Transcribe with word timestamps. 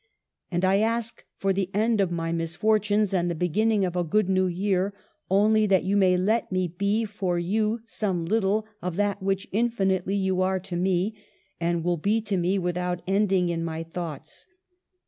And 0.49 0.65
I 0.65 0.77
ask 0.77 1.23
for 1.37 1.53
the 1.53 1.69
end 1.75 2.01
of 2.01 2.09
my 2.09 2.31
misfortunes 2.31 3.13
and 3.13 3.29
the 3.29 3.35
beginning 3.35 3.85
of 3.85 3.95
a 3.95 4.03
good 4.03 4.29
new 4.29 4.47
year, 4.47 4.95
only 5.29 5.67
that 5.67 5.83
you 5.83 5.95
may 5.95 6.17
let 6.17 6.51
me 6.51 6.67
be 6.67 7.05
for 7.05 7.37
you 7.37 7.81
some 7.85 8.27
Kttle 8.27 8.63
of 8.81 8.95
that 8.95 9.21
which 9.21 9.47
infinitely 9.51 10.15
you 10.15 10.41
are 10.41 10.59
to 10.59 10.75
me, 10.75 11.15
and 11.59 11.83
will 11.83 11.97
be 11.97 12.19
to 12.21 12.35
me, 12.35 12.57
without 12.57 13.03
ending, 13.05 13.49
in 13.49 13.63
my 13.63 13.83
thoughts. 13.83 14.47